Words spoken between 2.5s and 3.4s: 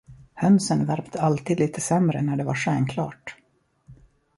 stjärnklart.